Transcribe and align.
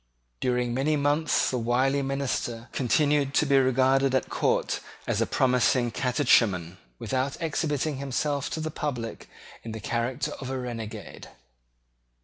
During 0.39 0.73
many 0.73 0.95
months 0.95 1.51
the 1.51 1.59
wily 1.59 2.01
minister 2.01 2.69
continued 2.71 3.35
to 3.35 3.45
be 3.45 3.57
regarded 3.59 4.15
at 4.15 4.29
court 4.31 4.79
as 5.05 5.21
a 5.21 5.27
promising 5.27 5.91
catechumen, 5.91 6.79
without 6.97 7.39
exhibiting 7.39 7.97
himself 7.97 8.49
to 8.49 8.59
the 8.59 8.71
public 8.71 9.29
in 9.61 9.73
the 9.73 9.79
character 9.79 10.31
of 10.41 10.49
a 10.49 10.57
renegade. 10.57 11.29